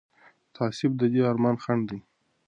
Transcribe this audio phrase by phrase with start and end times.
[0.55, 1.99] تعصب د دې ارمان خنډ دی